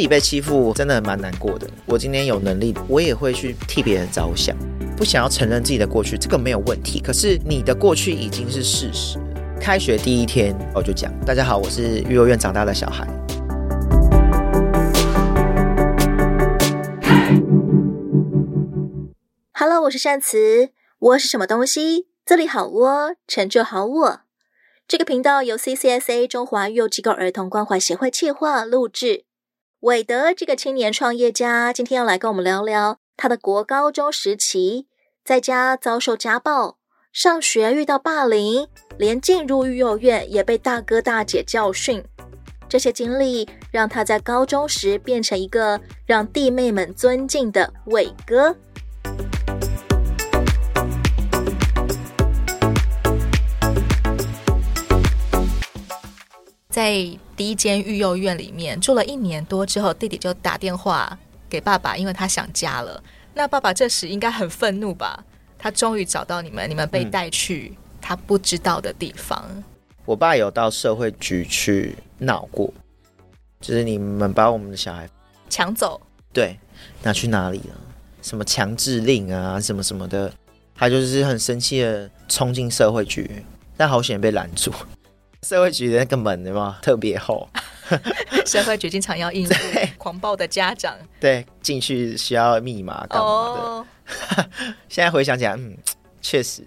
[0.00, 1.68] 自己被欺负，真的蛮难过的。
[1.84, 4.56] 我今天有能力，我也会去替别人着想，
[4.96, 7.00] 不想要承认自己的过去，这个没有问题。
[7.00, 9.18] 可是你的过去已经是事实。
[9.60, 13.06] 开学第一天，我就讲：大家好，我是育幼院长大的小孩。
[19.52, 20.70] Hello，我是善慈。
[21.00, 22.06] 窝是什么东西？
[22.24, 24.20] 这里好窝，成就好我。
[24.88, 29.24] 这个频道由 CCSA 中华育幼机构儿童关怀协会企划录制。
[29.80, 34.86] 韦德这个青年创业家今天要来跟我们聊聊他的国高中时期，
[35.24, 36.76] 在家遭受家暴，
[37.14, 42.04] 上学遇到霸凌，连进入育幼院也被大哥大姐教训。
[42.68, 48.54] 这些经历让他在高中时变成一个让弟妹们尊敬的伟哥。
[56.70, 56.94] 在
[57.36, 61.18] 第一间育幼院里面住了一年多之后，弟弟就打电话
[61.48, 63.02] 给爸爸，因为他想家了。
[63.34, 65.24] 那爸爸这时应该很愤怒吧？
[65.58, 69.44] 他终于找到你们，你们被带去他不知道的地方。
[69.50, 69.64] 嗯、
[70.04, 72.72] 我爸有到社会局去闹过，
[73.60, 75.08] 就是你们把我们的小孩
[75.48, 76.00] 抢走，
[76.32, 76.58] 对，
[77.02, 77.74] 拿去哪里了？
[78.22, 80.32] 什么强制令啊，什么什么的，
[80.74, 83.44] 他就是很生气的冲进社会局，
[83.76, 84.72] 但好险被拦住。
[85.46, 86.78] 社会局的那个门对吗？
[86.82, 87.48] 特别厚。
[88.46, 89.54] 社会局经常要应付
[89.98, 90.94] 狂暴的家长。
[91.18, 93.60] 对，进去需要密码干嘛的。
[93.60, 93.86] Oh.
[94.88, 95.76] 现在回想起来，嗯，
[96.20, 96.62] 确实，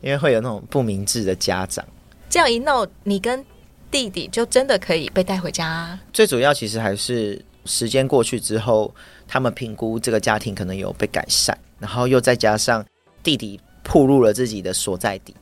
[0.00, 1.84] 因为会有那种不明智的家长。
[2.30, 3.44] 这样一闹，你跟
[3.90, 5.66] 弟弟就真的可以被带回家。
[5.66, 8.94] 啊最主要其实还是时间过去之后，
[9.26, 12.84] 他们评估这个家庭可能有被改善，然后又再加上
[13.22, 15.34] 弟弟暴露了自己的所在地。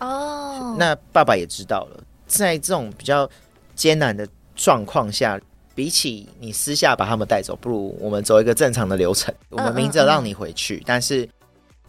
[0.00, 0.76] 哦，oh.
[0.76, 2.04] 那爸爸也知道了。
[2.38, 3.28] 在这种比较
[3.74, 5.40] 艰难的状况下，
[5.74, 9.34] 比起你私下把他们带走，不如我们走一个正常的流程。
[9.50, 11.28] 我们明着让你回去，但是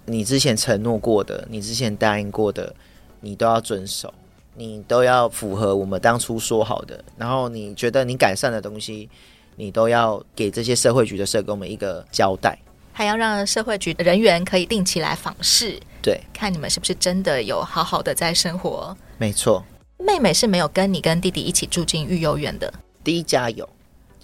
[0.06, 2.74] 你之前承诺过的，你之前答应过的，
[3.22, 4.14] 你都要遵守，
[4.56, 7.04] 你都要符合我们当初说好的。
[7.18, 9.10] 然后你觉得你改善的东西，
[9.56, 12.58] 你都要给这些社会局的社工们一个交代，
[12.92, 18.98] 还要让社会局的人员可以定期来访视，对，看你们是不是真的有好好的在生活。
[19.18, 19.64] 没错。
[20.06, 22.72] 妹妹是没有跟你跟弟弟一起住进育幼院的，
[23.04, 23.68] 第一家有，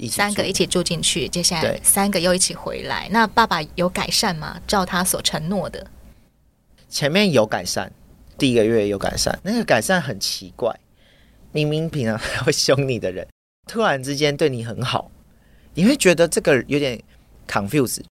[0.07, 3.09] 三个一起住进去，接下来三个又一起回来。
[3.11, 4.61] 那爸爸有改善吗？
[4.67, 5.87] 照他所承诺的，
[6.87, 7.91] 前面有改善，
[8.37, 10.71] 第一个月有改善，那个改善很奇怪，
[11.51, 13.27] 明明平常还会凶你的人，
[13.67, 15.09] 突然之间对你很好，
[15.73, 17.01] 你会觉得这个有点
[17.47, 18.01] confuse，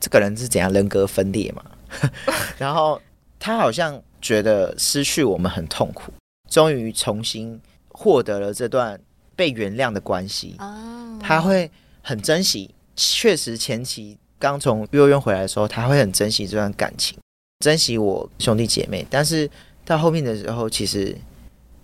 [0.00, 1.64] 这个人是怎样人格分裂嘛？
[2.58, 3.00] 然后
[3.38, 6.12] 他好像觉得失去我们很痛苦。
[6.50, 9.00] 终于重新获得了这段
[9.34, 11.22] 被原谅的关系，oh.
[11.22, 11.70] 他会
[12.02, 12.74] 很珍惜。
[12.96, 17.18] 确实，前期刚从幼儿园回来的时候，他会很珍惜这段感情，
[17.60, 19.06] 珍惜我兄弟姐妹。
[19.08, 19.48] 但是
[19.86, 21.16] 到后面的时候，其实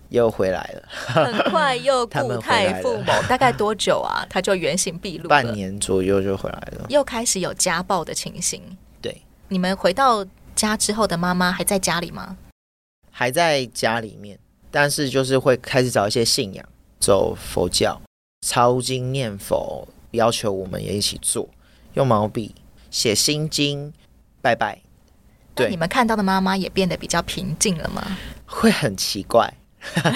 [0.09, 3.27] 又回来了，很快又 故态复萌。
[3.27, 4.23] 大概多久啊？
[4.29, 8.61] 他就原形毕露，半年左右就回来了，又开始有家暴的情形。
[9.01, 10.23] 对，你们回到
[10.55, 12.37] 家之后的妈妈还在家里吗？
[13.09, 14.37] 还在家里面。
[14.71, 16.65] 但是就是会开始找一些信仰，
[16.99, 18.01] 走佛教，
[18.45, 21.49] 抄经念佛，要求我们也一起做，
[21.93, 22.53] 用毛笔
[22.91, 23.93] 写心经，
[24.41, 24.79] 拜拜。
[25.55, 28.17] 对，你们看到的妈妈也变得比较平静了吗？
[28.45, 29.51] 会很奇怪，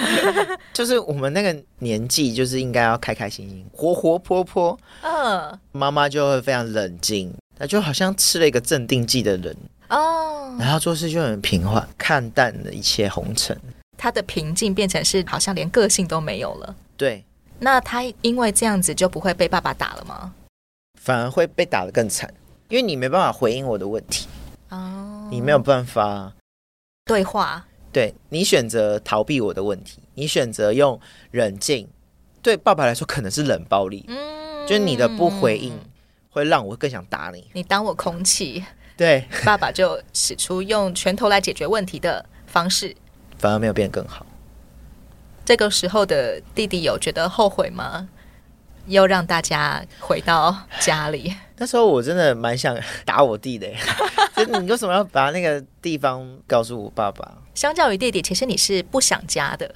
[0.72, 4.80] 就是我们那个年纪，就是应该要开开心心、活活泼泼。
[5.02, 9.58] 嗯，妈妈就会非常冷静，她就好像吃了一个镇定剂的人
[9.90, 13.60] 哦，然后做事就很平缓，看淡了一切红尘。
[14.02, 16.76] 他的平静变成是好像连个性都没有了。
[16.98, 17.24] 对，
[17.60, 20.34] 那他因为这样子就不会被爸爸打了吗？
[21.00, 22.34] 反而会被打得更惨，
[22.70, 24.28] 因为你没办法回应我的问题。
[24.70, 26.34] 哦，你没有办法
[27.06, 31.88] 对话，对，你选择逃避我的问题，你选择用冷静，
[32.42, 35.80] 对爸爸来说可能是冷暴力，嗯，就是你的不回应
[36.32, 38.66] 会让我更想打你，你当我空气，
[38.98, 42.96] 对，爸爸就使出用拳头来解决问题的方式。
[43.42, 44.24] 反而没有变更好。
[45.44, 48.08] 这个时候的弟弟有觉得后悔吗？
[48.86, 51.36] 又让大家回到家里。
[51.58, 53.68] 那时候我真的蛮想打我弟 的。
[54.60, 57.40] 你为什么要把那个地方告诉我爸爸？
[57.56, 59.74] 相较于弟弟，其实你是不想家的。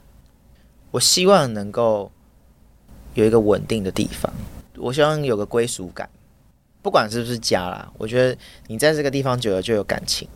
[0.91, 2.11] 我希望能够
[3.15, 4.31] 有一个稳定的地方，
[4.77, 6.09] 我希望有个归属感，
[6.81, 7.91] 不管是不是家啦。
[7.97, 10.27] 我觉得你在这个地方久了就有感情。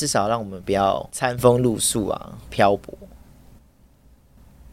[0.00, 2.96] 至少让我们不要餐风露宿啊，漂泊。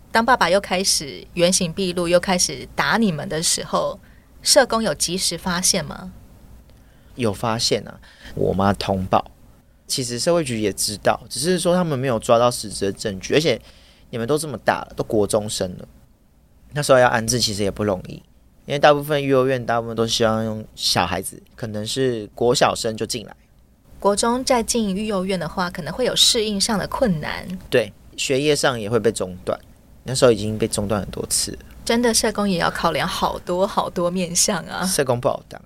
[0.10, 4.00] 当爸爸又开始原形毕露，又开始打你们的时候，
[4.42, 6.14] 社工有及时发现吗？
[7.16, 8.00] 有发现啊，
[8.36, 9.30] 我妈通报，
[9.86, 13.34] 其实社会局也知道，只是说他们没有抓到实质的证据。
[13.34, 13.62] 而且
[14.10, 15.86] 你们都这么大了，都国中生了，
[16.72, 18.14] 那时候要安置其实也不容易，
[18.66, 23.36] 因为大部分幼儿园大部分都希望用小孩子，可能是国小生就进来。
[24.00, 27.46] 国中再进育幼院的话，可能会有适应上的困难。
[27.70, 29.60] 对，学业上也会被中断。
[30.04, 31.58] 那时候已经被中断很多次了。
[31.84, 34.86] 真的，社工也要考量好多好多面向啊。
[34.86, 35.62] 社工不好当，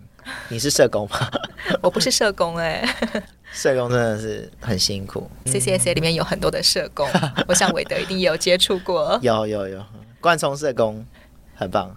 [0.50, 1.30] 你是社工吗？
[1.82, 3.24] 我不是社工哎、欸。
[3.54, 5.30] 社工真的是很辛苦。
[5.46, 7.08] CCSA 里面有很多的社工，
[7.48, 9.20] 我想韦德一定也有接触过。
[9.22, 9.84] 有 有有，
[10.22, 11.06] 冠聪社工
[11.54, 11.94] 很棒，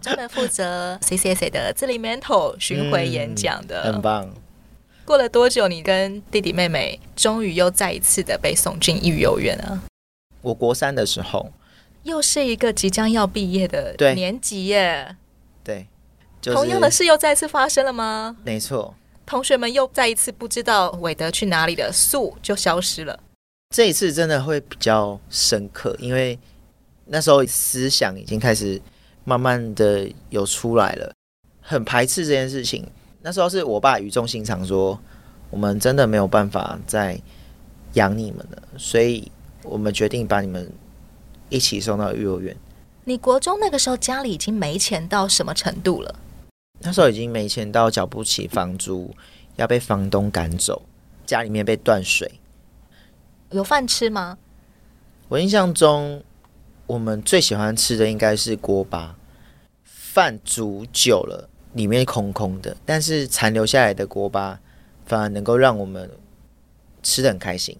[0.00, 4.30] 专门负责 CCSA 的自理 mental 巡回演讲的，嗯，很棒。
[5.04, 9.82] 过了多久，你跟弟弟妹妹终于又再一次的被送进育幼院了？
[10.40, 11.52] 我国三的时候，
[12.04, 15.16] 又是一个即将要毕业的年级耶。
[15.64, 15.86] 对，
[16.40, 18.36] 就是、同样的事又再次发生了吗？
[18.44, 18.94] 没错，
[19.26, 23.18] 同学们又再一次不知道韦德去哪里的，素就消失了。
[23.74, 26.38] 这一次真的会比较深刻，因为
[27.06, 28.80] 那时候思想已经开始
[29.24, 31.12] 慢慢的有出来了，
[31.60, 32.86] 很排斥这件事情。
[33.22, 34.98] 那时候是我爸语重心长说
[35.48, 37.20] ：“我们真的没有办法再
[37.92, 39.30] 养你们了，所以
[39.62, 40.70] 我们决定把你们
[41.48, 42.56] 一起送到幼儿园。”
[43.04, 46.14] 你国中那个时候家里已经没钱到什么程度了？
[46.80, 49.14] 那时候已经没钱到缴不起房租，
[49.54, 50.82] 要被房东赶走，
[51.24, 52.40] 家里面被断水。
[53.50, 54.38] 有饭吃吗？
[55.28, 56.24] 我印象中，
[56.86, 59.16] 我们最喜欢吃的应该是锅巴，
[59.84, 61.48] 饭煮久了。
[61.74, 64.60] 里面空空的，但是残留下来的锅巴
[65.06, 66.10] 反而能够让我们
[67.02, 67.76] 吃的很开心。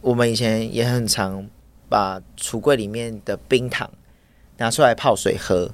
[0.00, 1.48] 我们以前也很常
[1.88, 3.90] 把橱柜里面的冰糖
[4.56, 5.70] 拿出来泡水喝。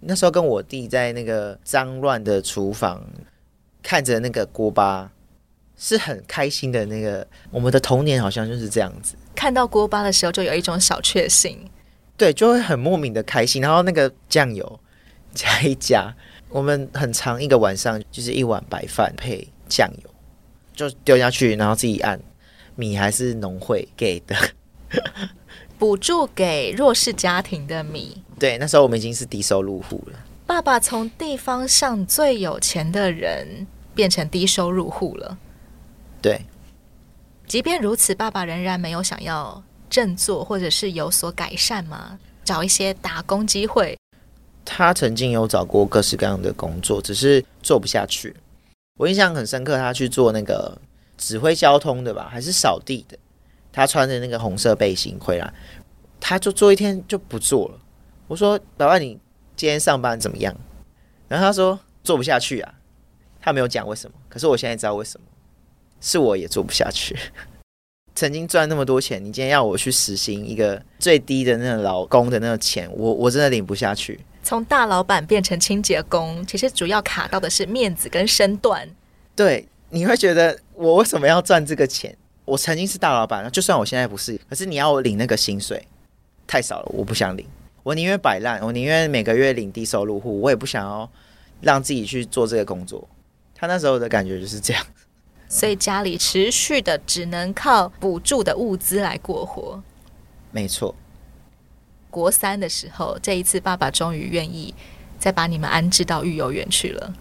[0.00, 3.04] 那时候跟我弟在那个脏乱的厨房
[3.82, 5.12] 看着那个锅巴，
[5.76, 6.86] 是很开心的。
[6.86, 11.70] 那个我们的童年好像就是这样子，看到锅巴的时候就有一种小确幸，
[12.16, 13.60] 对，就会很莫名的开心。
[13.60, 14.80] 然后那个酱油
[15.34, 16.14] 加一加。
[16.48, 20.10] 我们很长一个晚上，就是一碗白饭配酱油，
[20.74, 22.20] 就丢下去，然后自己按。
[22.76, 24.34] 米还是农会给的，
[25.78, 28.22] 补助给弱势家庭的米。
[28.38, 30.18] 对，那时候我们已经是低收入户了。
[30.46, 35.36] 爸爸从地方上最有钱的人变成低收入户了。
[36.22, 36.40] 对，
[37.46, 42.18] 即便如此，爸爸仍然没有想要振作，或者是有所改善吗？
[42.44, 43.98] 找一些打工机会。
[44.72, 48.32] 他曾经有找过各式各样的工作，只是做不下去。
[48.96, 50.78] 我印象很深刻，他去做那个
[51.18, 53.18] 指挥交通的吧，还是扫地的。
[53.72, 55.52] 他穿着那个红色背心回来，
[56.20, 57.80] 他就做一天就不做了。
[58.28, 59.18] 我说：“爸爸，你
[59.56, 60.56] 今天上班怎么样？”
[61.26, 62.74] 然后他说：“做不下去啊。”
[63.42, 65.26] 他没有讲为什么，可是我现在知道为什么，
[66.00, 67.16] 是我也做不下去。
[68.14, 74.20] 曾经赚那么多钱，你今天要我去实行一个最低的那个劳工的那个钱，我我真的领不下去。
[74.50, 78.84] 从大老板变成清洁工，其实主要卡到的是面子跟身段。
[79.36, 82.12] 对，你会觉得我为什么要赚这个钱？
[82.44, 85.86] 我曾经是大老板，就算我现在不是，可是你要我领那个薪水
[86.48, 87.46] 太少了，我不想领。
[87.84, 91.08] 我宁愿摆烂，我宁愿每个月领低收入户，我也不想要
[91.60, 93.08] 让自己去做这个工作。
[93.54, 94.84] 他那时候的感觉就是这样，
[95.48, 99.80] 所以家里持续的只能靠补助的物资来过活。
[100.50, 100.92] 没错。
[102.10, 104.74] 国三的时候，这一次爸爸终于愿意
[105.18, 107.14] 再把你们安置到育幼院去了。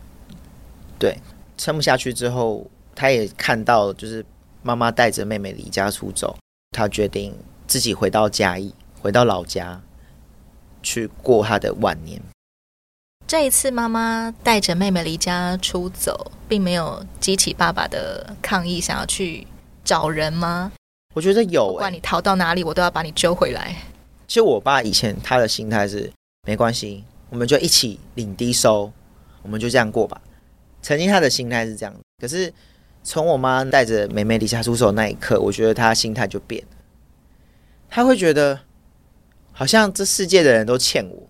[0.98, 1.17] 对，
[1.58, 4.25] 撑不下去之后，他也看到就是
[4.62, 6.38] 妈妈带着妹妹离家出走，
[6.72, 7.34] 他决定
[7.67, 9.81] 自己回到嘉义，回到老家
[10.84, 12.22] 去过他的晚年。
[13.25, 19.46] 这一次妈妈带着妹妹离家出走，并没有激起爸爸的抗议，想要去
[19.86, 20.72] 找人吗？
[21.13, 23.75] 我觉得有、欸，不管你逃到哪里，我都要把你揪回来。
[24.29, 26.07] 其实我爸以前他的心态是
[26.45, 28.93] 没关系，我们就一起领低收，
[29.41, 30.21] 我们就这样过吧。
[30.83, 32.53] 曾经他的心态是这样，可是
[33.03, 36.77] 从我妈带着妹妹离家出走那一刻，我觉得他心态就变了。
[37.89, 38.59] 他会觉得
[39.51, 41.27] 好像这世界的人都欠我，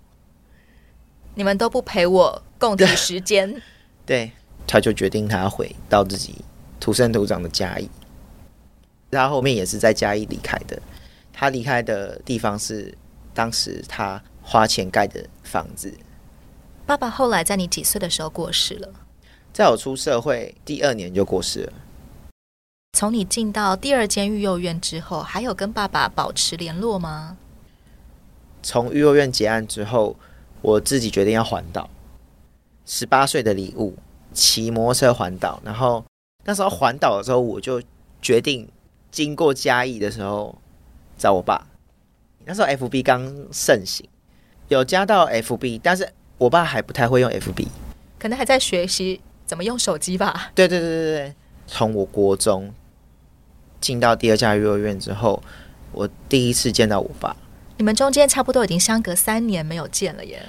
[1.36, 3.62] 你们都不陪我共度时间。
[4.06, 4.34] 对，
[4.68, 6.36] 他就决定他要回到自己
[6.82, 7.90] 土生土长的嘉义。
[9.10, 10.78] 他后面也是在嘉义离开的。
[11.40, 12.94] 他离开的地方是
[13.34, 15.98] 当时他花钱盖的房子。
[16.86, 18.90] 爸爸后来在你几岁的时候过世了？
[19.54, 21.74] 在我出社会第二年就过世了。
[22.92, 27.38] 从你进到第二间育幼院之后，还有跟爸爸保持联络吗？
[28.62, 30.18] 从育幼院结案之后，
[30.62, 31.90] 我自己决定要环岛。
[32.86, 33.96] 十八岁的礼物，
[34.34, 35.62] 骑摩托车环岛。
[35.64, 36.04] 然后
[36.44, 37.82] 那时候环岛的时候，我就
[38.22, 38.68] 决定
[39.10, 40.54] 经过嘉义的时候
[41.20, 41.68] 找我爸。
[42.46, 44.10] 那时候 FB 刚盛行，
[44.70, 47.68] 有加到 FB，但是我爸还不太会用 FB，
[48.18, 50.52] 可能还在学习怎么用手机吧。
[50.56, 51.36] 对对对对对，
[51.68, 52.74] 从我国中
[53.80, 55.44] 进到第二家幼儿园之后，
[55.92, 57.36] 我第一次见到我爸。
[57.78, 60.44] 你们中间差不多已经相隔三年没有见了耶？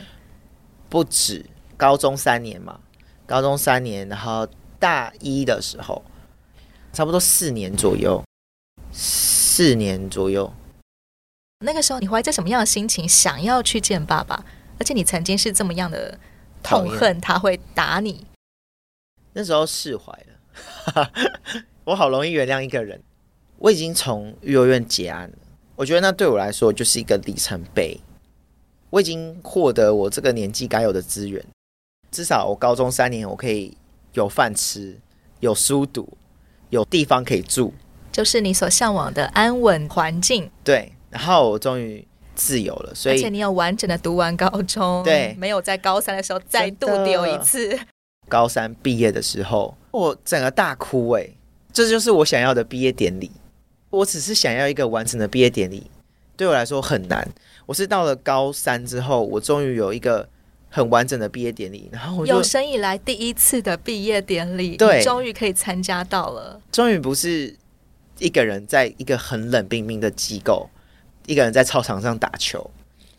[0.89, 1.45] 不止，
[1.77, 2.81] 高中三年嘛，
[3.27, 4.49] 高中三年，然后
[4.79, 6.03] 大一的时候，
[6.93, 8.25] 差不多四年左右，
[8.91, 10.50] 四年左右。
[11.62, 14.43] 那个时候你怀着什么样的心情想要去见爸爸？
[14.79, 16.19] 而且你曾经是这么样的
[16.62, 18.26] 痛恨他会打你。
[19.35, 20.11] 那时候释怀
[20.95, 21.12] 了，
[21.85, 23.00] 我好容易原谅一个人。
[23.59, 25.37] 我已经从幼儿园结案了，
[25.76, 28.00] 我觉得那对我来说就是一个里程碑。
[28.88, 31.45] 我已经获得我这个年纪该有的资源，
[32.11, 33.76] 至少我高中三年我可以
[34.14, 34.99] 有饭吃、
[35.40, 36.09] 有书读、
[36.71, 37.75] 有地方可以住，
[38.11, 40.50] 就是你所向往的安稳环境。
[40.64, 40.95] 对。
[41.11, 47.79] 然后我终于自由了，所以而且你有完整的读完高中，对，没有在高三的时候再度丢一次。
[48.29, 51.29] 高三毕业的时候，我整个大哭哎，
[51.73, 53.31] 这就是我想要的毕业典礼。
[53.90, 55.90] 我只是想要一个完整的毕业典礼，
[56.37, 57.29] 对我来说很难。
[57.67, 60.29] 我是到了高三之后，我终于有一个
[60.69, 66.61] 很完整的毕业典礼，然后我有生以来第一次的毕业典礼，对，终于可以参加到了。
[66.71, 67.57] 终于不是
[68.21, 70.71] 一个人在一个很冷冰冰的机构。
[71.27, 72.71] 一个人在操场上打球，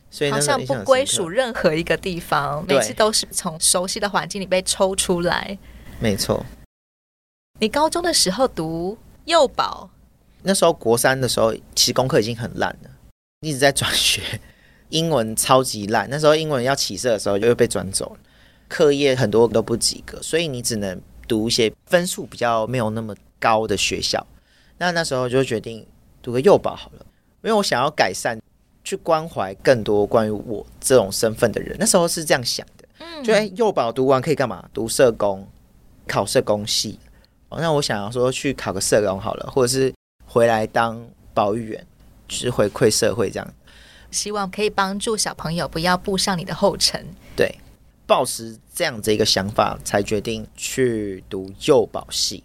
[0.10, 5.58] 所以好像不归属任何一个地方，每次都是从熟悉的环境里被抽出来。
[6.00, 6.46] 没错，
[7.60, 9.90] 你高中的时候读幼保，
[10.44, 12.90] 那时候国三的时候，其实功课已经很烂了，
[13.42, 14.22] 一直在转学，
[14.90, 16.10] 英文超级烂。
[16.10, 18.20] 那时候英文要起色的时候，就又被转走了，
[18.68, 24.26] 课业很多都不及格，所以你只能读一些分数比较没有那么高的学校。
[24.80, 25.86] 那那时候就决定
[26.24, 27.06] 读个幼保好了。
[27.44, 28.40] 因为我想要改善，
[28.84, 31.76] 去关怀更多关于我这种身份的人。
[31.80, 34.64] 那时候是这样想的，嗯，就哎，幼保读完可以干嘛？
[34.74, 35.48] 读社工，
[36.08, 37.00] 考社工系。
[37.50, 39.94] 那我想要说去考个社工好了，或者是
[40.26, 41.88] 回来当保育员，
[42.28, 43.54] 就是回馈社会这样。
[44.12, 47.06] 希望可以帮助小朋友不要步上你的后尘。
[47.36, 47.54] 对，
[48.06, 52.44] 抱持这样子一个想法，才决定去读幼保系。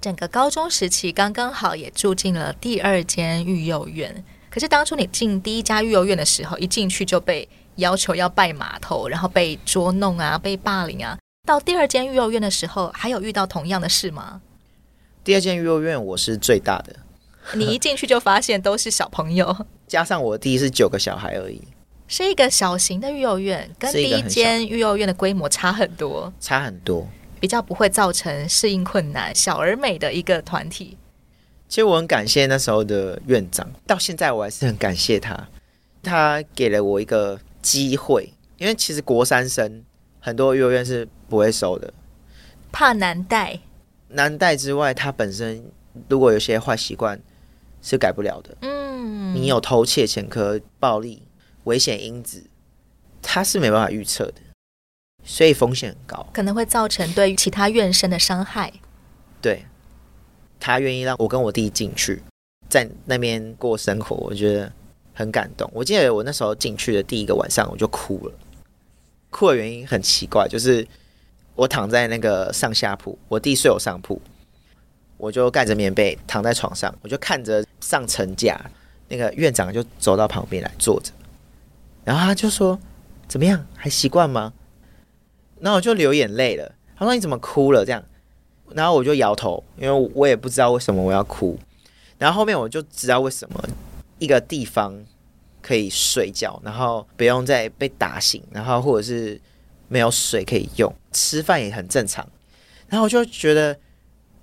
[0.00, 11.18] 整个高中时期刚刚好也住进了第二间育幼院，可是当初你进第一家育幼院的时候，一进去就被要求要拜码头，然后被捉弄啊，被霸凌啊。
[11.46, 14.40] 到第二间育幼院的时候，还有遇到同样的事吗？
[15.24, 16.94] 第二间育幼院我是最大的，
[17.54, 21.60] 你一进去就发现都是小朋友， 加上我弟是九个小孩而已，
[22.06, 27.08] 是一个小型的育幼院，跟第一间育幼院的规模差很多，差很多。
[27.40, 30.96] 比较不会造成适应困难、小而美的一个团体。
[31.68, 35.48] 其实我很感谢那时候的院长，到现在我还是很感谢他。
[36.02, 39.84] 他给了我一个机会，因为其实国三生
[40.20, 41.92] 很多幼儿园是不会收的，
[42.72, 43.60] 怕难带。
[44.08, 45.62] 难带之外，他本身
[46.08, 47.20] 如果有些坏习惯
[47.82, 48.56] 是改不了的。
[48.62, 51.22] 嗯，你有偷窃、前科、暴力、
[51.64, 52.44] 危险因子，
[53.20, 54.40] 他是没办法预测的。
[55.30, 58.72] 所以风险很高，可能会造成对其他院生的伤害。
[59.42, 59.66] 对，
[60.58, 62.22] 他愿意让我跟我弟进去，
[62.70, 64.72] 在那边过生活，我觉得
[65.12, 65.70] 很感动。
[65.74, 68.32] 我记得我那时候进去的第一个晚上，我就哭了。
[69.28, 70.84] 哭的原因很奇怪，就是
[71.54, 74.18] 我躺在那个上下铺，我弟睡我上铺，
[75.18, 78.58] 我就盖着棉被躺在床上，我就看着上层架，
[79.08, 81.12] 那个院长就走到旁边来坐着，
[82.02, 82.80] 然后他就说
[83.28, 84.54] ：“怎么样，还习惯吗？”
[85.60, 86.72] 然后我就流眼泪了。
[86.96, 88.04] 他说：“你怎么哭了？”这样，
[88.74, 91.58] 然后我就摇头，因为我也不知道为什么我要哭。
[92.18, 93.62] 然后后面我就知道为什么
[94.18, 94.94] 一个地方
[95.62, 99.40] 可以睡觉，然后不用再被打醒，然后或者是
[99.86, 102.28] 没有水可以用，吃饭也很正常。
[102.88, 103.78] 然后我就觉得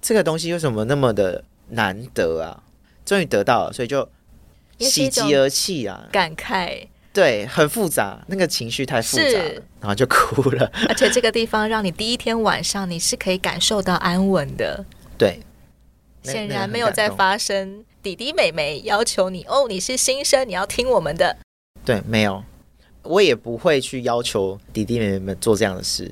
[0.01, 2.63] 这个东西为什么那么的难得啊？
[3.03, 4.07] 终于得到了，所以就
[4.79, 6.87] 喜极而泣啊，感慨。
[7.15, 10.69] 对，很复杂，那个情绪太复杂了，然后就哭了。
[10.89, 14.83] 而且这个地方让你第一天晚上你是可以感受到安稳的。
[15.17, 15.39] 对，
[16.23, 21.37] 显然没有在发生弟弟妹妹要求你哦，你是新生，你要听我们的。
[21.85, 22.43] 对，没有，
[23.03, 26.11] 我也不会去要求弟弟妹妹们做这样的事。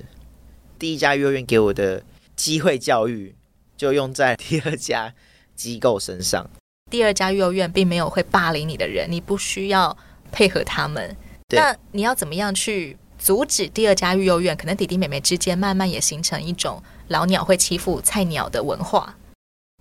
[0.79, 2.01] 第一家幼儿园给我的
[2.37, 3.35] 机会教育，
[3.75, 5.13] 就用在第二家
[5.53, 6.49] 机构身上。
[6.89, 9.97] 第二家幼儿园并没有会霸凌你的人，你不需要。
[10.33, 11.15] 配合他们，
[11.49, 19.15] 那你要怎么样去阻止第二家育幼院，可能弟弟妹妹之间慢慢也形成一种老鸟会欺负菜鸟的文化。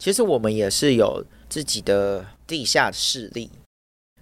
[0.01, 3.51] 其实我们也是有自己的地下势力，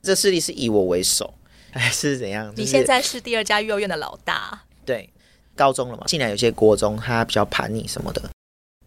[0.01, 1.35] 这势力是以我为首，
[1.73, 2.53] 还是怎样？
[2.57, 5.11] 你现在是第二家育幼院的老大，对，
[5.57, 8.31] 高中了嘛，进来有些国中他比较叛逆什么的，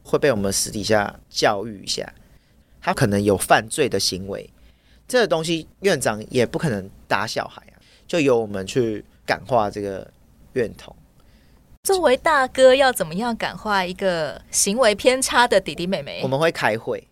[0.04, 2.14] 会被我们私底下教育一下，
[2.80, 4.50] 他可能有犯罪的行为，
[5.08, 7.76] 这个东西院长也不可能打小孩啊，
[8.08, 10.08] 就由我们去感化这个
[10.54, 10.96] 院童。
[11.84, 16.22] 作为大哥，要怎么样感化一个行为偏差的弟弟妹妹？
[16.24, 17.06] 我们会开会，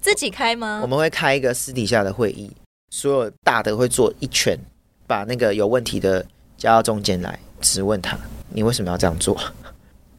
[0.00, 0.80] 自己开吗？
[0.82, 2.50] 我们会开一个私底下的会议，
[2.90, 4.58] 所有大的会坐一圈，
[5.06, 6.24] 把那个有问题的
[6.56, 9.38] 叫到中间来质问他：你为什么要这样做？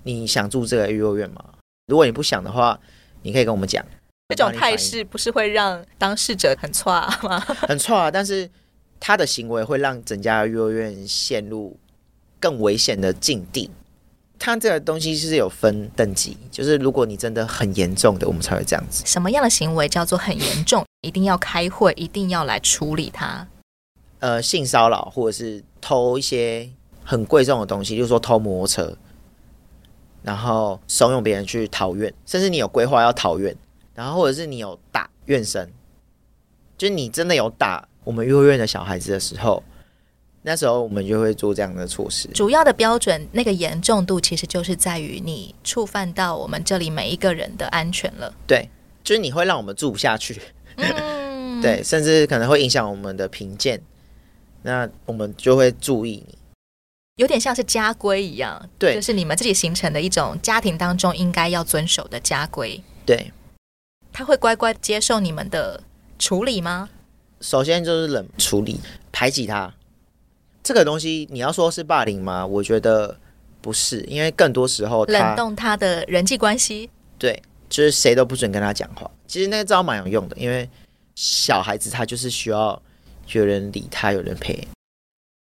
[0.04, 1.44] 你想住这个育幼院吗？
[1.88, 2.80] 如果你不想的话，
[3.24, 3.84] 你可以跟我们讲。
[4.30, 6.92] 这种态势不是会让当事者很错
[7.24, 7.40] 吗？
[7.68, 8.50] 很差，但是
[9.00, 11.78] 他的行为会让整家幼儿园陷入。
[12.40, 13.72] 更危险的境地，
[14.38, 19.02] 他这个东西是有分等级，就是如果你真的很严重的，我们才会这样子。
[19.06, 20.84] 什么样的行为叫做很严重？
[21.08, 23.48] 一定要开会，一定要来处理它。
[24.20, 26.70] 呃，性骚扰或者是偷一些
[27.02, 28.98] 很贵重的东西，就是说偷摩托车，
[30.22, 33.56] 然后怂恿别人去逃院，甚至你有规划要逃院，
[33.94, 35.70] 然后或者是你有打院生，
[36.78, 39.64] 就是你真的有打我们幼儿园的小孩子的时候。
[40.46, 42.28] 那时候我们就会做这样的措施。
[42.34, 48.34] 主要的标准，那个严重度其实就是在于你触犯到我们这里每一个人的安全了。
[48.46, 48.68] 对，
[49.06, 50.42] 就是你会让我们住不下去。
[50.76, 53.82] 嗯， 对，甚至可能会影响我们的评鉴。
[54.64, 56.38] 那我们就会注意你，
[57.16, 58.70] 有点像是家规一样。
[58.78, 62.84] 对，就是你们自己形成的一种家庭当中应该要遵守的家规。
[63.06, 63.32] 对，
[64.14, 65.84] 他会乖乖接受你们的
[66.20, 66.90] 处理吗？
[67.42, 68.80] 首先就是冷处理，
[69.12, 69.74] 排挤他。
[70.64, 72.46] 这个东西你要说是霸凌吗？
[72.46, 73.18] 我觉得
[73.60, 76.90] 不是，因为更多时候冷冻他的人际关系。
[77.18, 79.10] 对，就是谁都不准跟他讲话。
[79.28, 80.70] 其实那个招蛮有用的，因为
[81.16, 82.82] 小孩子他就是需要
[83.34, 84.66] 有人理他，有人陪。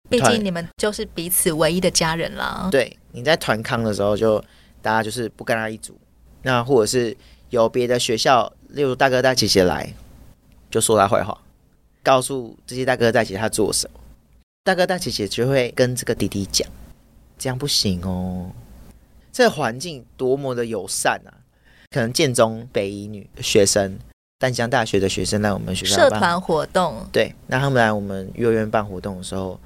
[0.09, 2.69] 毕竟你们就是彼此唯一的家人啦。
[2.73, 4.45] 对，你在团康的时候就，就
[4.83, 5.97] 大家就是不跟他一组。
[6.43, 7.17] 那或者是
[7.51, 9.93] 有别的学校，例如大哥大姐姐来，
[10.71, 11.39] 就说他坏话，
[12.03, 14.01] 告诉这些大哥大姐姐他做什么。
[14.65, 16.69] 大哥大姐姐就会跟这个弟弟讲，
[17.39, 18.51] 这样不行哦。
[19.33, 21.33] 这个环境多么的友善啊！
[21.91, 23.99] 可能建中北一女学生、
[24.39, 29.59] 淡江大学的学生来我们学校社团活动，对，那他们来我们幼儿园办活动的时候，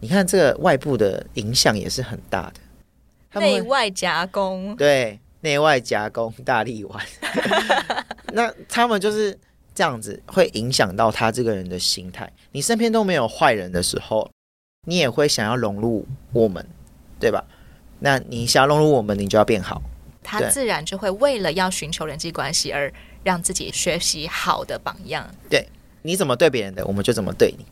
[0.00, 3.40] 你看这个外部的影响也是很大的。
[3.40, 7.06] 内外夹攻，对，内外夹攻大力丸。
[8.32, 9.38] 那他们就是
[9.74, 12.32] 这样子，会影响到他这个人的心态。
[12.52, 14.30] 你身边都没有坏人的时候。
[14.88, 16.64] 你也会想要融入我们，
[17.18, 17.44] 对吧？
[17.98, 19.82] 那你想要融入我们，你就要变好。
[20.22, 22.92] 他自然就会为了要寻求人际关系而
[23.24, 25.28] 让自己学习好的榜样。
[25.50, 25.66] 对，
[26.02, 27.66] 你怎么对别人的，我们就怎么对你。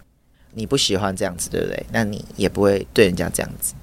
[0.55, 1.87] 你不喜欢这样子，对不对？
[1.93, 3.75] 那你也不会对人家这样子。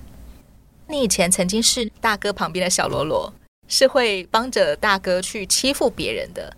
[0.89, 3.33] 你以前曾经是大哥旁边的小喽啰，
[3.71, 6.55] 是会帮着大哥去欺负别人的。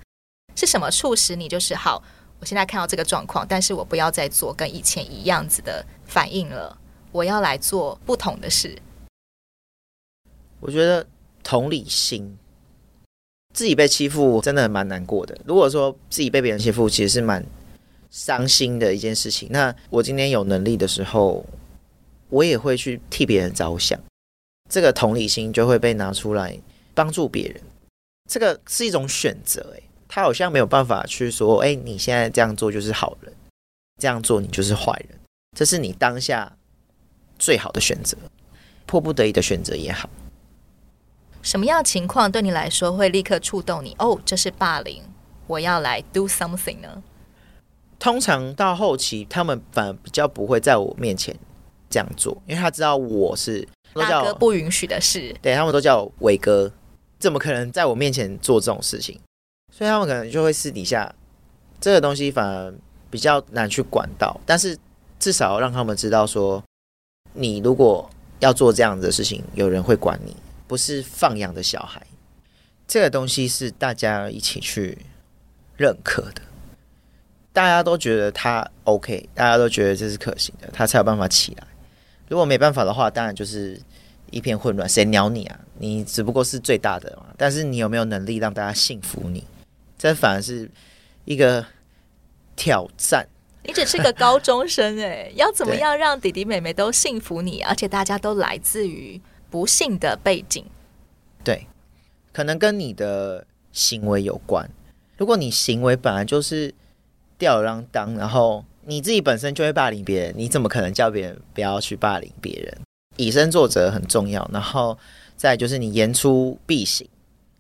[0.56, 2.04] 是什么促使你就是好？
[2.40, 6.76] 我现在看到这个状况，但是我不要再做跟以前一样子的反应了。
[7.12, 8.76] 我要来做不同的事。
[10.60, 11.06] 我觉得
[11.44, 12.36] 同理心，
[13.54, 15.38] 自己被欺负真的蛮难过的。
[15.46, 17.46] 如果说自己被别人欺负，其实是蛮
[18.10, 19.48] 伤心的一件事情。
[19.52, 21.46] 那我今天有能力的时候，
[22.30, 24.00] 我也会去替别人着想。
[24.70, 26.58] 这个同理心就会被拿出来
[26.94, 27.62] 帮助别人。
[28.30, 33.34] 这个是一种选择，欸，他好像没有办法去说，哎，你现在这样做就是好人，
[34.02, 35.20] 这样做你就是坏人，
[35.58, 36.56] 这是你当下
[37.38, 38.18] 最好的选择，
[38.86, 40.10] 迫不得已的选择也好。
[41.42, 43.94] 什么样的情况对你来说会立刻触动你？
[44.00, 45.04] 哦，这是霸凌，
[45.46, 47.04] 我要来 do something 呢？
[48.00, 51.36] 通常到后期，他们反而比较不会在我面前
[51.90, 56.72] 这样做，因为他知道我是大哥不允许的事，对，他们都叫我伟哥，
[57.24, 59.18] 怎么可能在我面前做这种事情？
[59.72, 61.16] 所以他们可能就会私底下，
[61.80, 62.74] 这个东西反而
[63.10, 64.78] 比较难去管到，但是
[65.20, 66.62] 至少让他们知道说，
[67.32, 68.10] 你如果
[68.42, 70.36] 要做这样子的事情，有人会管你，
[70.68, 72.06] 不是放养的小孩。
[72.86, 74.98] 这个东西是大家一起去
[75.78, 76.42] 认可的，
[77.54, 81.66] 大家都觉得他 OK，大家都觉得这是可行的，他才有办法起来。
[82.28, 83.82] 如果没办法的话，当然就是
[84.30, 85.58] 一片混乱，谁鸟你啊？
[85.78, 89.44] 你只不过是最大的嘛，但是你有没有能力让大家信服你？
[89.98, 90.70] 这反而是
[91.26, 91.66] 一个
[92.56, 93.28] 挑战，
[93.64, 97.62] 你只是个高中生哎，要怎么样让弟弟妹妹都信服你？
[97.62, 100.66] 而且大家都来自于不幸的背景，
[101.44, 101.68] 对，
[102.32, 104.70] 可能跟你的行为有关。
[105.18, 106.74] 如果你行为本来就是
[107.38, 112.78] 吊儿郎当，然后你自己本身就会霸凌别人，你怎么可能叫别人不要去霸凌别人？
[113.16, 114.98] 以身作则很重要，然后
[115.36, 117.08] 再就是你言出必行，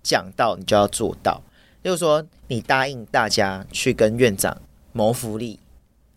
[0.01, 1.41] 讲到你就要做到。
[1.83, 4.57] 就是说，你答应大家去跟院长
[4.93, 5.59] 谋福利。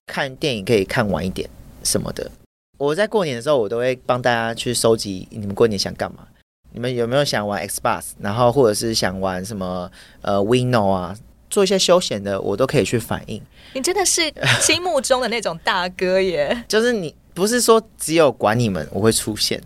[0.07, 1.51] 看电影可以看晚一点
[1.83, 2.31] 什么的。
[2.79, 6.29] 我在过年的时候，我都会帮大家去收集你们过年想干嘛。
[6.73, 8.11] 你们有没有想玩 Xbox？
[8.21, 9.91] 然后或者是想玩什么
[10.21, 11.17] 呃 Wino 啊，
[11.51, 13.43] 做一些休闲的，我都可以去反映。
[13.73, 16.63] 你真的是心目中的那种大哥耶！
[16.69, 19.61] 就是你不是说只有管你们，我会出现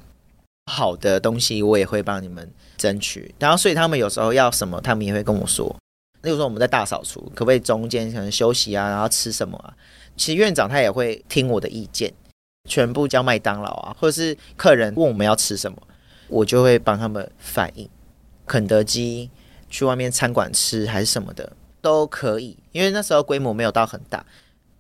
[0.67, 3.35] 好的东西，我也会帮你们争取。
[3.39, 5.75] 然后所以他们有时候要什么，他们也会跟我说。
[6.23, 8.89] 例如说我们在大扫除，可不可以中间可能休息啊？
[8.89, 9.73] 然后吃什么啊？
[10.17, 12.13] 其实院长他也会听我的意见，
[12.69, 15.79] 全部叫麦当劳啊，或者是客人问我们要吃什么，
[16.29, 17.89] 我就会帮他们反映。
[18.47, 19.31] 肯德基
[19.71, 24.23] 去外面餐馆吃还是什么的都可以，因为那时候规模没有到很大，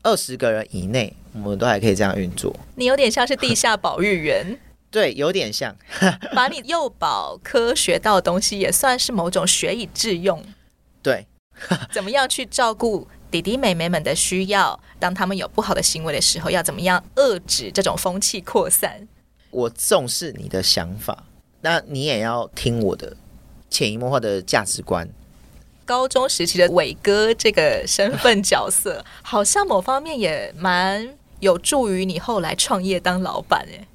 [0.02, 2.54] 二十个人以内，我们都还可以这样运作。
[2.74, 4.58] 你有点像是地下保育员，
[4.90, 5.76] 对，有点像，
[6.34, 10.44] 把你幼保科学到的东西也算是某种学以致用。
[11.02, 11.26] 对，
[11.92, 13.06] 怎么样去照顾？
[13.30, 19.06] 弟弟妹妹们的需要，当他们有不好的行为的时候，要怎么样遏制这种风气扩散？
[19.52, 21.24] 我重视你的想法，
[21.60, 23.16] 那你也要听我的
[23.70, 25.08] 潜移默化的价值观。
[25.84, 33.86] 高中时期的伟哥这个身份角色， 好像某方面也蛮有助于你后来创业当老板诶。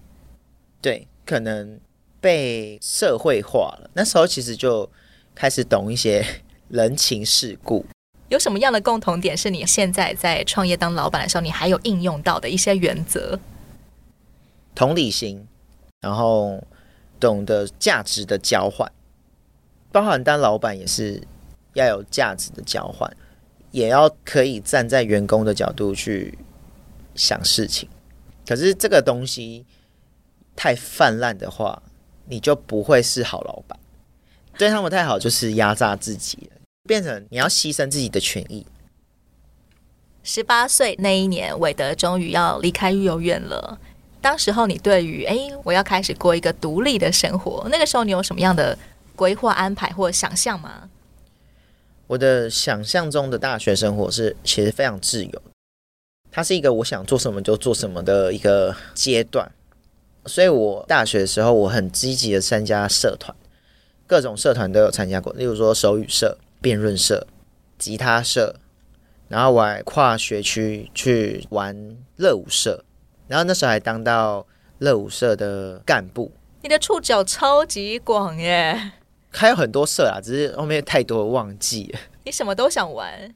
[0.86, 1.80] 对，可能
[2.22, 4.88] 被社会化了，那时候其实就
[5.34, 6.24] 开始懂一些
[6.70, 7.84] 人情世故。
[8.30, 13.40] 有什么样的共同点是你现在在创业当老板的时候，你还有应用到的一些原则？
[14.76, 15.48] 同理心，
[16.02, 16.64] 然后
[17.20, 18.92] 懂得价值的交换，
[19.92, 21.20] 包含当老板也是
[21.74, 23.12] 要有价值的交换，
[23.72, 26.38] 也要可以站在员工的角度去
[27.16, 27.90] 想事情。
[28.46, 29.66] 可是这个东西
[30.56, 31.82] 太泛滥的话，
[32.28, 33.78] 你就不会是好老板。
[34.58, 36.50] 对他们太好，就是压榨自己。
[36.88, 38.66] 变成你要牺牲自己的权益。
[40.24, 43.80] 十八岁那一年，韦德终于要离开育幼院了。
[44.22, 48.78] 当时候，你对于哎，我要开始过一个独立的生活，那个时候你有什么样的
[49.16, 50.90] 规划安排或想象吗？
[52.08, 55.42] 我的想象中的大学生活是其实非常自由，
[56.32, 59.52] 它是一个我想做什么就做什么的一个阶段。
[60.26, 63.36] 所以我大学的时候，我很积极的参加社团，
[64.08, 66.38] 各种社团都有参加过，例如说手语社。
[66.62, 67.28] 辩论社、
[67.78, 68.56] 吉他社，
[69.28, 72.84] 然后我还跨学区去玩乐舞社，
[73.28, 74.48] 然后那时候还当到
[74.80, 76.32] 乐舞社的干部。
[76.64, 78.94] 你的触角超级广耶！
[79.30, 82.00] 还有很多社啊，只是后面太多忘记了。
[82.26, 83.36] 你什么都想玩。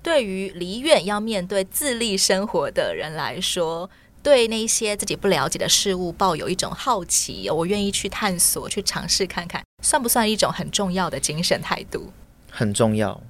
[0.00, 3.90] 对于离院要面对自立生活的人来说，
[4.24, 12.10] 对那些自己不了解的事物抱有一种好奇，我愿意去探索、去尝试看看，算不算一种很重要的精神态度？
[12.50, 13.22] 很重要，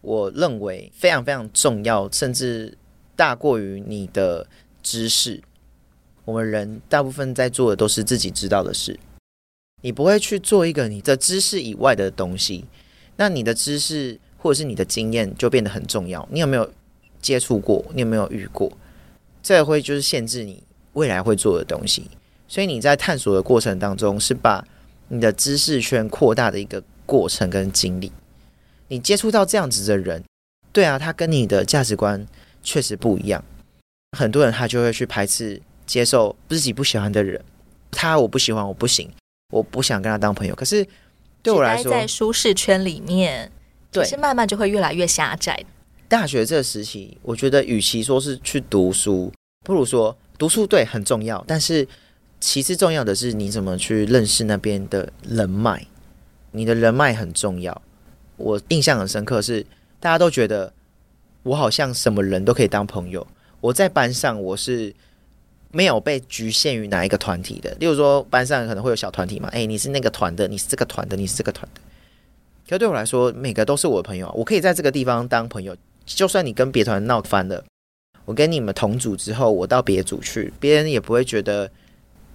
[0.00, 2.78] 我认为非常非常重要，甚至
[3.14, 4.46] 大过于你的
[4.82, 5.42] 知识。
[6.24, 8.98] 我们人大部分在做的都是自己知道的事，
[9.82, 12.64] 你不会去做一个你的知识以外的东西。
[13.16, 16.26] 那你的知识或者是你的经验就变得很重要。
[16.32, 16.72] 你有没有
[17.20, 17.84] 接触过？
[17.92, 18.72] 你有没有遇过？
[19.42, 22.10] 这会就是限制你未来会做的东西。
[22.48, 24.64] 所以你在探索的过程当中，是把
[25.08, 28.10] 你的知识圈扩大的一个过程跟经历。
[28.88, 30.22] 你接触到这样子的人，
[30.72, 32.26] 对啊，他跟你的价值观
[32.62, 33.44] 确实不一样。
[34.18, 37.40] 很多人他就会去排斥接受自己不喜欢的人，
[37.92, 39.08] 他我不喜欢，我不行，
[39.52, 40.54] 我不想跟他当朋友。
[40.56, 40.84] 可是
[41.42, 43.50] 对我来说，在舒适圈里面，
[43.92, 45.64] 对，是慢慢就会越来越狭窄。
[46.10, 49.32] 大学这个时期，我觉得与其说是去读书，
[49.64, 51.86] 不如说读书对很重要，但是
[52.40, 55.86] 其次重要的是你怎么去认识那边的人脉，
[56.50, 57.80] 你的人脉很重要。
[58.36, 59.64] 我印象很深刻是，
[60.00, 60.72] 大家都觉得
[61.44, 63.24] 我好像什么人都可以当朋友。
[63.60, 64.92] 我在班上我是
[65.70, 67.70] 没有被局限于哪一个团体的。
[67.78, 71.80] 例如说，班上可能会有小团体嘛，哎，你是那个团的，你是这个团的，你是这个团的。
[72.68, 75.76] 可对我来说，每个都是我的朋友，我可以在这个地方当朋友。
[76.14, 77.64] 就算你跟别团闹翻了，
[78.24, 81.70] 我跟你们同组之后，我到别组去，别人也不会觉得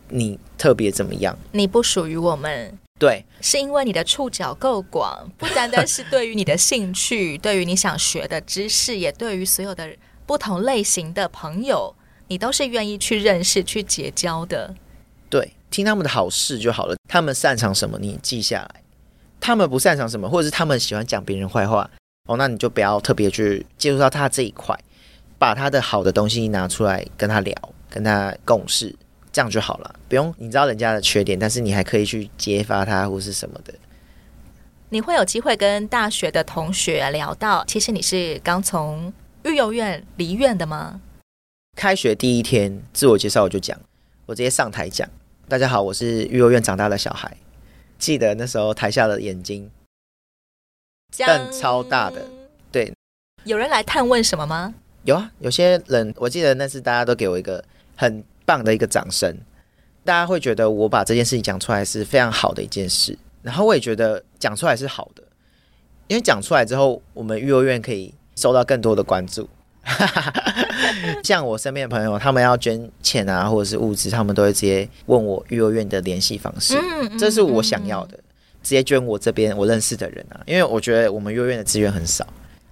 [0.10, 1.38] 你特别怎么样。
[1.52, 2.78] 你不属于我们。
[2.98, 9.90] 对，是因为你的触角够广，不单单是对于你的兴趣，对于你想学的知识，也对于所有的
[10.26, 11.94] 不同类型的朋友，
[12.30, 14.74] 你都是愿意去认识、去结交的。
[15.30, 16.96] 对，听他们的好事就好了。
[17.10, 18.82] 他们擅长什么，你记下来；
[19.42, 21.92] 他们不擅长什么，或者是他们喜欢讲别人坏话，
[22.26, 24.78] 哦，那你就不要特别去接触到他这一块，
[25.38, 27.56] 把他的好的东西拿出来跟他聊，
[27.90, 28.96] 跟他共事，
[29.32, 29.96] 这样就好了。
[30.10, 33.74] 不用你知道人家的缺点，但是你还可以去揭发他或是什么的。
[34.90, 41.02] 你会有机会跟大学的同学聊到，其实你是刚从育幼院离院的吗？
[41.76, 43.78] 开学第一天自我介绍我就讲，
[44.26, 45.08] 我直接上台讲，
[45.48, 47.38] 大家好，我是育幼院长大的小孩。
[48.00, 49.70] 记得那时候台下的眼睛
[51.18, 52.26] 瞪超大的，
[52.72, 52.94] 对，
[53.44, 54.74] 有人来探问什么吗？
[55.04, 57.63] 有啊，有些人我记得那次大家都给我一个
[57.96, 59.38] 很棒的一个掌声，
[60.04, 63.18] 大家会觉得我把这件事情讲出来是非常好的一件事。
[63.41, 65.24] 然后我也觉得讲出来是好的，
[66.08, 69.48] 因为讲出来之后，我们育幼院可以收到更多的关注。
[71.24, 76.76] 像我身边的朋友，他们要捐钱啊，或者是物资，他们都会直接问我育幼院的联系方式。
[76.76, 78.20] 嗯这是我想要的，
[78.65, 82.25] 直接捐我这边我认识的人啊，因为我觉得我们育幼院的资源很少。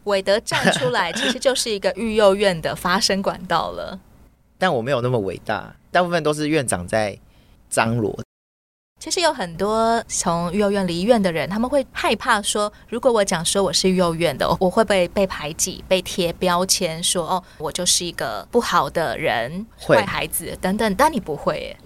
[0.06, 4.00] 韦德站出来，其实就是一个育幼院的发声管道了。
[4.58, 7.16] 但我没有那么伟大，大部分都是院长在
[7.70, 8.20] 张罗。
[9.00, 20.96] 其实有很多从育幼院离院的人，他们会害怕说，如果我讲说我是育幼院的，我会不会被排挤、被贴标签，说哦，我就是一个不好的人、坏孩子等等。
[20.96, 21.78] 但你不会耶，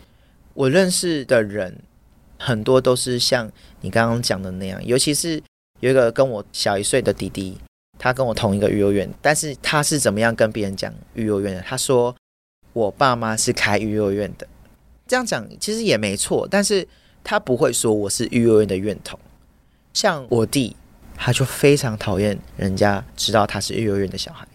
[0.54, 1.76] 我认识的人
[2.38, 5.42] 很多都是像你刚刚讲的那样，尤其是
[5.80, 7.58] 有一个跟我小一岁的弟弟，
[7.98, 11.62] 他跟我同一个育幼院，但是他是怎么样跟别人讲育幼院的？
[11.62, 12.16] 他说
[12.74, 14.48] 我爸妈是开育幼院的，
[15.08, 16.88] 这样讲其实也没错，但是。
[17.24, 19.20] 他不会说我是育幼院的院童，
[19.92, 20.74] 像我弟，
[21.18, 24.48] 他就非常讨厌人家知道他是育幼院的小孩，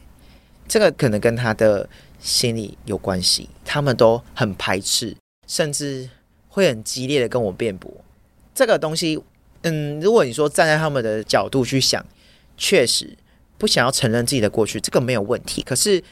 [0.66, 1.86] 这个可能跟他的
[2.18, 3.50] 心理有关系。
[3.62, 5.14] 他们都很排斥，
[5.46, 6.08] 甚至
[6.52, 7.90] 会很激烈的跟我辩驳。
[8.54, 9.18] 这个东西，
[9.62, 12.04] 嗯，如果你说站在他们的角度去想，
[12.58, 13.16] 确实
[13.56, 15.62] 不想要承认自己的过去，这个没有问题。
[15.62, 16.02] 可是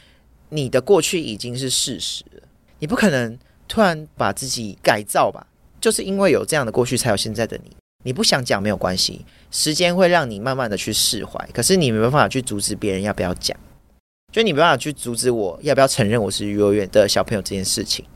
[0.48, 2.42] 你的过去已经是事实了，
[2.78, 5.46] 你不可能突然把自己改造吧。
[5.78, 7.76] 就是因为有这样的过去，才有现在的你。
[8.02, 11.46] 你不想讲没有关系，时间会让你慢慢的去释怀。
[11.52, 13.54] 可是你没办法去阻止别人要不要讲，
[14.32, 18.06] 就你没办法去阻止我要不要承认我是幼儿园的小朋友这件事情。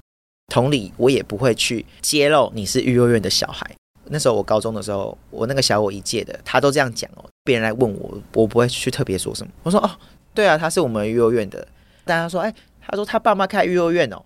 [0.49, 3.69] 同理，我也不会去揭露你是育幼院的小孩。
[4.07, 7.25] 那时候我高中的时候，我那个小我一届的，他都这样讲哦。
[7.43, 9.53] 别人来问我，我不会去特别说什么。
[9.63, 9.91] 我说哦，
[10.35, 11.67] 对啊，他是我们育幼院的。
[12.05, 12.53] 大家说，哎，
[12.87, 14.23] 他说他爸妈开育幼院哦。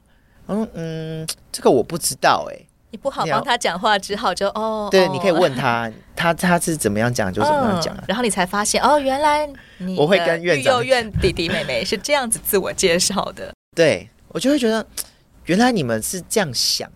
[0.49, 2.59] 嗯嗯，这个我不知道哎。
[2.91, 4.89] 你不好帮他讲话，只好就哦。
[4.91, 13.53] 对，你可以问他，他他是怎么样讲就怎么样讲， 然后你才发现哦，原来你我会跟育幼院弟弟妹妹是这样子自我介绍的。
[13.77, 14.85] 对，我就会觉得，
[15.49, 16.91] 原来你们是这样想，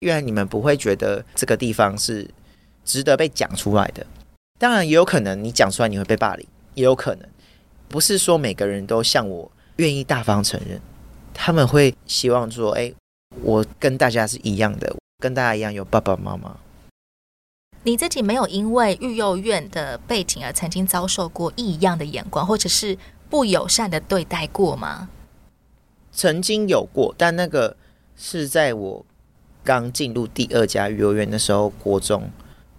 [0.00, 2.28] 原来你们不会觉得这个地方是
[2.84, 4.04] 值得被讲出来的。
[4.58, 7.28] 当然，也有可能你讲出来你会被霸凌，也有可能
[7.88, 10.80] 不是说每个人都像我愿意大方承认，
[11.32, 12.92] 他们会希望说，哎，
[13.42, 14.92] 我跟大家是一样的。
[15.22, 16.56] 跟大家一样有爸爸妈妈。
[17.84, 22.98] 你自己没有因为育幼院的背景而曾经遭受过异样的眼光，或者是
[23.30, 25.08] 不友善的对待过吗？
[26.12, 27.76] 曾经有过，但那个
[28.16, 29.04] 是在我
[29.62, 32.30] 刚进入第二家育幼院的时候，国中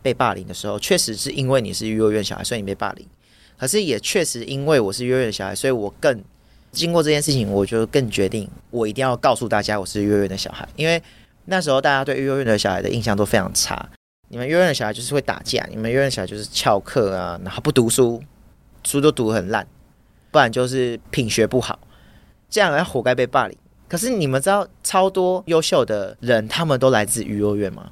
[0.01, 3.05] 被霸凌的时候，确实是因为你是育幼院小孩，所以你被霸凌。
[3.57, 6.23] 可是也确实因为我是幼院的小孩，所以我更
[6.71, 11.01] 经过这件事情，我就更决定，我一定要告诉大家我是幼儿园的小孩，因为。
[11.47, 13.87] 那时候大家对育幼院的小孩的印象都非常差，
[14.29, 18.19] 你们育幼院的小孩就是会打架，你们幼院的小孩就是翘课啊，然后不读书，
[18.83, 19.67] 书都读很烂，
[20.31, 21.77] 不然就是品学不好，
[22.49, 23.55] 这样要活该被霸凌。
[23.87, 27.91] 可是你们知道超多优秀的人，他们都来自育幼院吗？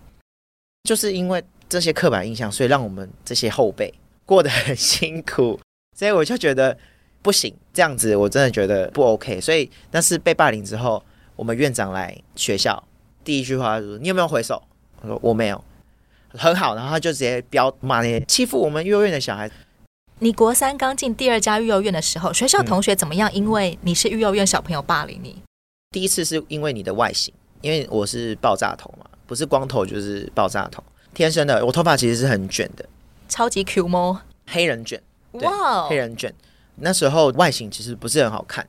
[0.83, 3.93] 就是因为这些刻板印象，所以让我们这些后辈
[4.25, 5.59] 过得很辛苦，
[5.97, 6.77] 所以我就觉得
[7.21, 9.39] 不行，这样子我真的觉得不 OK。
[9.39, 11.03] 所以但是被霸凌之后，
[11.35, 12.83] 我们院长来学校。
[13.23, 14.61] 第一句话就是：“你有没有回手？”
[15.01, 15.63] 我说：“我没有。”
[16.35, 19.49] 很好，然后他就直接飙骂那些欺负我们幼儿园的小孩。
[20.19, 23.31] 你国三刚进第二家育幼院的时候，学校同学怎么样？
[23.33, 25.41] 因为你是育幼院小朋友霸凌你。
[25.93, 31.65] 第一次是因为你的外形，因为我是爆炸头嘛，不是光头就是爆炸头，天生的。
[31.65, 32.85] 我头发其实是很卷的，
[33.29, 35.01] 超级 Q 毛，黑人卷。
[35.33, 36.33] 哇.黑人卷。
[36.75, 38.67] 那时候外形其实不是很好看，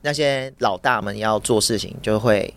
[0.00, 2.54] 那些老大们要做事情就会。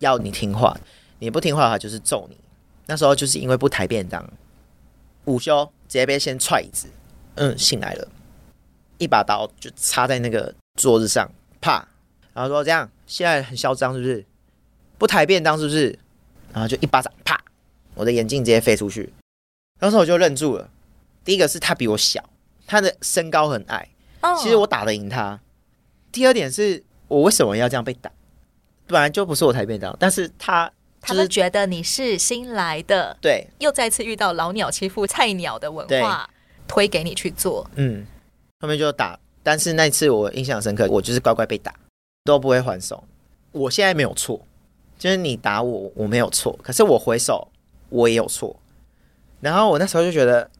[0.00, 0.78] 要你听话，
[1.20, 2.36] 你不听话的话就是揍你。
[2.84, 4.22] 那时候就是因为不抬便当，
[5.24, 6.86] 午休直接被先踹椅子，
[7.36, 8.06] 嗯，醒来了，
[8.98, 11.26] 一把刀就插在那个桌子上，
[11.62, 11.82] 啪，
[12.36, 14.22] 然后说这样现在很嚣张是不是？
[14.98, 15.98] 不抬便当是不是？
[16.52, 17.42] 然后就一巴掌啪，
[17.94, 19.10] 我的眼镜直接飞出去。
[19.80, 20.68] 当时我就愣住了。
[21.24, 22.22] 第一个是他比我小，
[22.66, 23.88] 他的身高很矮，
[24.42, 25.40] 其实我打得赢他。
[26.12, 28.10] 第二点是我为什么要这样被打？
[28.86, 30.70] 本来就不是我抬便当，但是他。
[30.98, 36.28] 他们觉得你是新来的，对，又再次遇到老鸟欺负菜鸟的文化，
[36.66, 37.64] 推给你去做。
[37.76, 38.04] 嗯，
[38.58, 41.72] 后面就打，但是那次我印象深刻，我就是乖乖被打，
[42.26, 43.02] 都不会还手。
[43.52, 44.38] 我现在没有错，
[44.98, 47.48] 就是你打我，我没有错，可是我回手，
[47.88, 48.54] 我也有错。
[49.40, 50.50] 然后我那时候就觉得，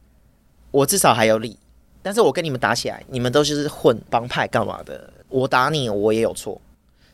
[0.71, 1.59] 我至少还有理，
[2.03, 5.13] 但是我跟你们打起来，你们都是混帮派干嘛的？
[5.29, 6.59] 我打你，我也有错，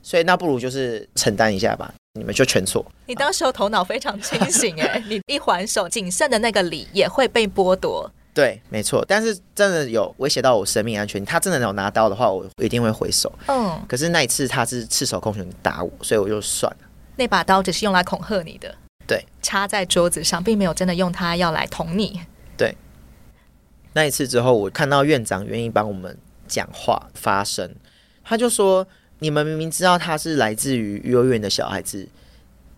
[0.02, 1.92] 所以那不如就是承担一下吧。
[2.14, 2.84] 你们就全错。
[3.06, 8.10] 你当时候头脑非常清醒哎， 你一还手，仅剩的那个理也会被剥夺。
[8.34, 9.04] 对，没错。
[9.06, 13.32] 但是真的有威胁到我生命安全，他真的有拿刀的话，我一定会回手。
[13.48, 13.80] 嗯。
[13.88, 16.88] 可是那一次他是赤手空拳打我，所以我就算了。
[17.16, 18.74] 那把刀只是用来恐吓你的。
[19.06, 19.24] 对。
[19.42, 22.20] 插在桌子上，并没有真的用它要来捅你。
[22.56, 22.74] 对。
[23.92, 26.16] 那一次之后，我看到院长愿意帮我们
[26.48, 27.74] 讲话发声，
[28.24, 28.86] 他就说。
[29.18, 32.08] 你们明明知道他是来自于幼儿园的小孩子，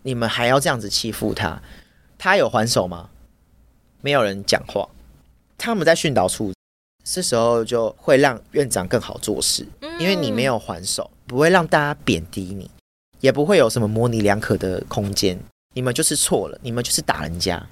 [0.03, 1.59] 你们还要这样子欺负他？
[2.19, 3.09] 他有还手吗？
[4.01, 4.87] 没有人讲话。
[5.57, 6.53] 他们在训导处，
[7.03, 9.67] 这时候就会让院长更好做事，
[9.99, 12.69] 因为你没有还手，不会让大家贬低你，
[13.19, 15.39] 也不会有什么模棱两可的空间。
[15.73, 17.65] 你们就是错了，你们就是打人家，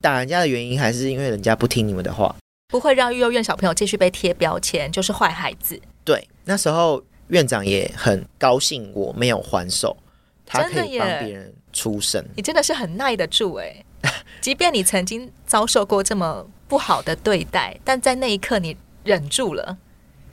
[0.00, 2.34] 打人家的原因还是因为人家不听你们的话，
[2.68, 5.80] 不会让育幼院小朋友继续被贴标签，就是坏孩子。
[6.04, 7.02] 对，那时候。
[7.30, 9.96] 院长也很高兴我没有还手，
[10.44, 12.20] 他可以帮别人出声。
[12.34, 13.84] 你真的是很耐得住哎！
[14.42, 19.76] 即便你曾经遭受过这么不好的对待，但在那一刻你忍住了。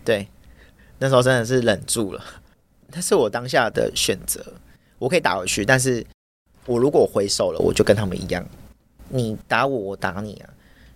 [0.05, 0.27] 对，
[0.99, 2.23] 那时候真的是忍住了。
[2.89, 4.53] 那是我当下的选择，
[4.99, 6.05] 我可以打回去，但是
[6.67, 8.45] 我如果回手了，我就跟他们一样，
[9.09, 10.49] 你打我，我打你啊，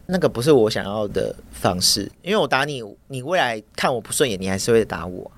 [0.06, 2.10] 那个不是我想要的方式。
[2.22, 5.30] 因为我打你，你未来看我不顺眼，你还是会打我。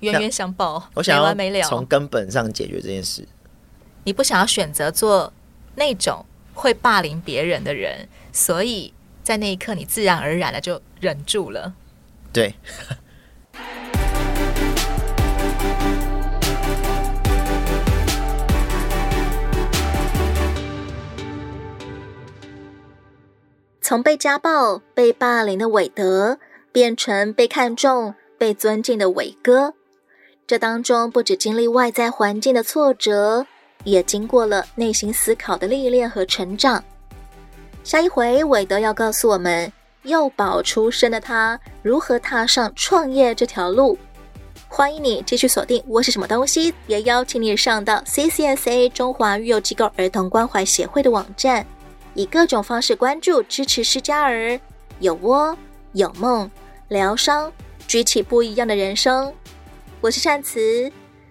[0.00, 3.24] 冤冤相报，我想要从根本上解决这件事。
[4.02, 5.32] 你不想要选择做
[5.76, 11.72] 那种会霸凌别人的人，所以在那一刻，你自然而然的就忍住了。
[12.32, 12.54] 对。
[23.80, 26.38] 从被家暴、被霸凌的韦德，
[26.72, 29.74] 变成被看重、被尊敬的伟哥。
[30.46, 33.46] 这当中不止经历外在环境的挫折，
[33.84, 36.82] 也经过了内心思考的历练和成长。
[37.84, 39.70] 下一回，韦德要告诉我们，
[40.04, 43.98] 幼保出身的他如何踏上创业这条路。
[44.68, 51.66] 欢迎你继续锁定《窝是什么东西》，也邀请你上到 CCSA 中华育幼机构儿童关怀协会的网站，
[52.14, 54.58] 以各种方式关注支持失家儿，
[55.00, 55.56] 有窝
[55.92, 56.48] 有梦，
[56.88, 57.52] 疗伤，
[57.88, 59.32] 举起不一样的人生。
[60.00, 60.90] 我是善慈，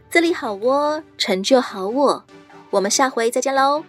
[0.10, 2.24] 自立好窝，成就好我。
[2.70, 3.84] 我们下回再见喽。